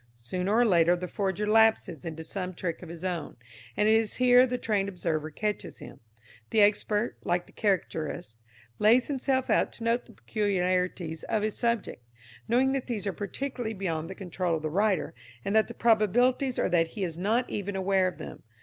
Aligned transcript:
Sooner 0.17 0.55
or 0.57 0.65
later 0.65 0.95
the 0.95 1.07
forger 1.07 1.45
lapses 1.45 2.03
into 2.05 2.23
some 2.23 2.55
trick 2.55 2.81
of 2.81 2.89
his 2.89 3.03
own, 3.03 3.37
and 3.77 3.87
it 3.87 3.93
is 3.93 4.15
here 4.15 4.47
the 4.47 4.57
trained 4.57 4.89
observer 4.89 5.29
catches 5.29 5.77
him. 5.77 5.99
The 6.49 6.61
expert, 6.61 7.17
like 7.23 7.45
the 7.45 7.51
caricaturist, 7.53 8.37
lays 8.79 9.05
himself 9.09 9.51
out 9.51 9.71
to 9.73 9.83
note 9.83 10.05
the 10.07 10.13
peculiarities 10.13 11.21
of 11.25 11.43
his 11.43 11.55
subject, 11.55 12.03
knowing 12.47 12.71
that 12.71 12.87
these 12.87 13.05
are 13.05 13.13
practically 13.13 13.73
beyond 13.75 14.09
the 14.09 14.15
control 14.15 14.55
of 14.55 14.63
the 14.63 14.71
writer, 14.71 15.13
and 15.45 15.55
that 15.55 15.67
the 15.67 15.75
probabilities 15.75 16.57
are 16.57 16.69
that 16.69 16.87
he 16.97 17.03
is 17.03 17.19
not 17.19 17.47
even 17.47 17.75
aware 17.75 18.07
of 18.07 18.17
them. 18.17 18.41